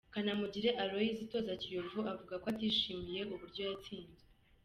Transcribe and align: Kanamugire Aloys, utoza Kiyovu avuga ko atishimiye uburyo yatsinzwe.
Kanamugire 0.13 0.69
Aloys, 0.83 1.17
utoza 1.25 1.53
Kiyovu 1.61 1.99
avuga 2.11 2.33
ko 2.41 2.45
atishimiye 2.53 3.21
uburyo 3.33 3.61
yatsinzwe. 3.67 4.21